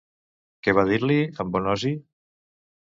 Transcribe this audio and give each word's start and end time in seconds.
Què 0.67 0.73
va 0.79 0.85
dir-li 0.93 1.19
en 1.45 1.55
Bonosi? 1.59 1.95